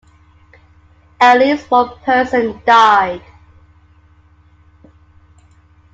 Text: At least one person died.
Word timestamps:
At 1.19 1.37
least 1.37 1.69
one 1.69 1.95
person 1.99 2.59
died. 2.65 3.21